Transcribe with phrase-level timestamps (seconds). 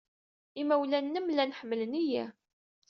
[0.61, 2.23] Imawlan-nnem llan ḥemmlen-iyi.